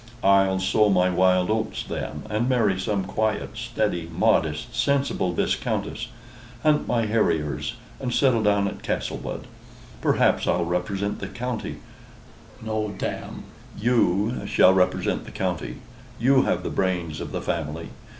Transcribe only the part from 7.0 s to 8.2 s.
harriers; and